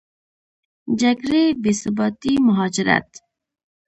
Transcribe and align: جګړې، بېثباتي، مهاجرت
جګړې، 1.01 1.43
بېثباتي، 1.61 2.33
مهاجرت 2.47 3.09